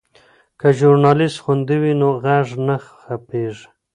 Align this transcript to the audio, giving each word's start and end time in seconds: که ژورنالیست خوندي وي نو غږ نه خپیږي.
که 0.59 0.67
ژورنالیست 0.77 1.41
خوندي 1.43 1.77
وي 1.81 1.93
نو 2.01 2.09
غږ 2.23 2.47
نه 2.67 2.75
خپیږي. 3.01 3.67